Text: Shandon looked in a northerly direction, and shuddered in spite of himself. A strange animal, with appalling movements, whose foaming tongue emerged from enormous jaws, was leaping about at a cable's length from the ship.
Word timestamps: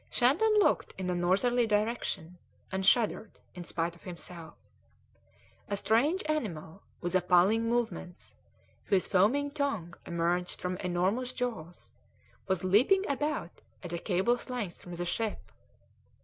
Shandon 0.09 0.53
looked 0.55 0.95
in 0.97 1.11
a 1.11 1.13
northerly 1.13 1.67
direction, 1.67 2.39
and 2.71 2.83
shuddered 2.83 3.37
in 3.53 3.63
spite 3.65 3.95
of 3.95 4.01
himself. 4.01 4.55
A 5.69 5.77
strange 5.77 6.23
animal, 6.25 6.81
with 7.01 7.13
appalling 7.13 7.69
movements, 7.69 8.33
whose 8.85 9.07
foaming 9.07 9.51
tongue 9.51 9.93
emerged 10.07 10.59
from 10.59 10.77
enormous 10.77 11.33
jaws, 11.33 11.91
was 12.47 12.63
leaping 12.63 13.05
about 13.07 13.61
at 13.83 13.93
a 13.93 13.99
cable's 13.99 14.49
length 14.49 14.81
from 14.81 14.95
the 14.95 15.05
ship. 15.05 15.51